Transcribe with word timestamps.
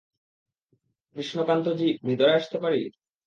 কৃষ্ণকান্ত 1.15 1.65
জি, 1.73 1.89
ভিতরে 2.05 2.31
আসতে 2.33 2.57
পারি? 2.57 2.81